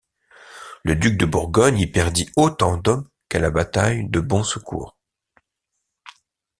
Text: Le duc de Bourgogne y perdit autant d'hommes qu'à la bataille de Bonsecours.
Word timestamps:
Le 0.83 0.95
duc 0.95 1.15
de 1.15 1.27
Bourgogne 1.27 1.77
y 1.77 1.85
perdit 1.85 2.27
autant 2.35 2.77
d'hommes 2.77 3.07
qu'à 3.29 3.37
la 3.37 3.51
bataille 3.51 4.09
de 4.09 4.19
Bonsecours. 4.19 4.97